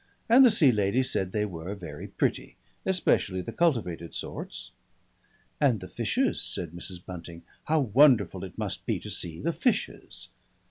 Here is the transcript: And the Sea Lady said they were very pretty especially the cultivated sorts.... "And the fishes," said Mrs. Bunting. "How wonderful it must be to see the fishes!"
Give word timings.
And 0.27 0.43
the 0.43 0.49
Sea 0.49 0.71
Lady 0.71 1.03
said 1.03 1.31
they 1.31 1.45
were 1.45 1.75
very 1.75 2.07
pretty 2.07 2.55
especially 2.87 3.43
the 3.43 3.51
cultivated 3.53 4.15
sorts.... 4.15 4.71
"And 5.59 5.79
the 5.79 5.87
fishes," 5.87 6.41
said 6.41 6.71
Mrs. 6.71 7.05
Bunting. 7.05 7.43
"How 7.65 7.81
wonderful 7.81 8.43
it 8.43 8.57
must 8.57 8.87
be 8.87 8.97
to 8.99 9.11
see 9.11 9.39
the 9.39 9.53
fishes!" 9.53 10.29